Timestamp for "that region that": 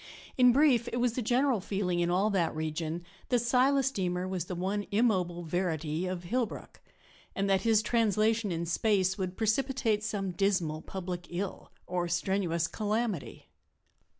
2.31-3.37